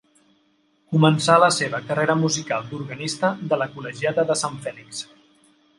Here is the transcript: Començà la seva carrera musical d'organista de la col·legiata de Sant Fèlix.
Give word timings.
Començà 0.93 1.35
la 1.43 1.49
seva 1.57 1.81
carrera 1.91 2.15
musical 2.23 2.67
d'organista 2.73 3.33
de 3.53 3.61
la 3.63 3.71
col·legiata 3.77 4.29
de 4.33 4.41
Sant 4.45 4.63
Fèlix. 4.67 5.07